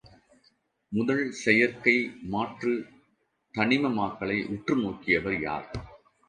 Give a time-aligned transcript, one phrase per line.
[0.91, 1.93] முதல் செயற்கை
[2.31, 2.87] மாற்றுத்
[3.53, 5.69] தனிமமாக்கலை உற்றுநோக்கியவர் யார்?